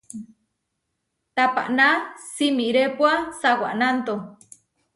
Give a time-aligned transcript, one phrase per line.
[1.35, 1.89] Tapaná
[2.33, 4.13] simirépua sawanánto?